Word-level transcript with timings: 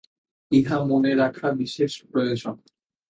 ইহা 0.51 0.77
মনে 0.85 1.11
রাখা 1.15 1.47
বিশেষ 1.51 1.91
প্রয়োজন। 2.11 2.55